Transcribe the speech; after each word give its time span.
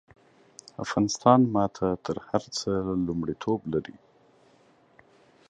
افغانستان 0.83 1.39
ماته 1.55 1.87
د 2.05 2.07
هر 2.27 2.43
څه 2.57 2.69
لومړيتوب 3.05 3.59
لري 3.73 3.97